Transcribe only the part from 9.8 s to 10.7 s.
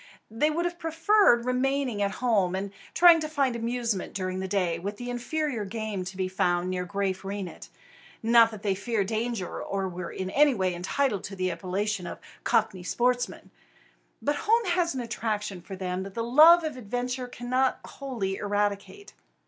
were in any